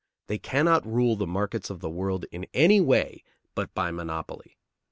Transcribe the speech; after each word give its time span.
They 0.25 0.39
cannot 0.39 0.83
rule 0.91 1.15
the 1.15 1.27
markets 1.27 1.69
of 1.69 1.79
the 1.79 1.87
world 1.91 2.25
in 2.31 2.47
any 2.55 2.81
way 2.81 3.23
but 3.53 3.71
by 3.75 3.91
monopoly. 3.91 4.57